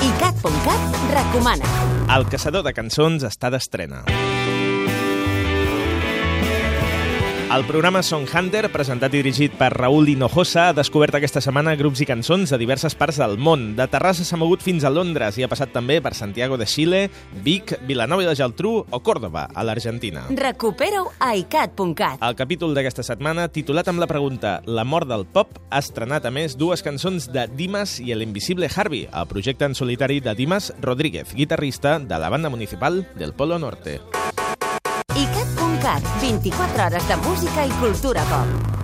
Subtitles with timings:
[0.00, 1.68] ICAT.cat recomana.
[2.16, 4.00] El caçador de cançons està d'estrena.
[7.50, 11.98] El programa Song Hunter, presentat i dirigit per Raúl Hinojosa, ha descobert aquesta setmana grups
[11.98, 13.72] i cançons de diverses parts del món.
[13.74, 17.00] De Terrassa s'ha mogut fins a Londres i ha passat també per Santiago de Xile,
[17.42, 20.28] Vic, Vilanova i la Geltrú o Còrdoba, a l'Argentina.
[20.30, 22.22] Recupera-ho a ICAT.cat.
[22.22, 26.30] El capítol d'aquesta setmana, titulat amb la pregunta La mort del pop, ha estrenat a
[26.30, 30.70] més dues cançons de Dimas i el invisible Harvey, el projecte en solitari de Dimas
[30.78, 33.98] Rodríguez, guitarrista de la banda municipal del Polo Norte.
[35.90, 38.79] ICAT.cat, 24 hores de música i cultura pop.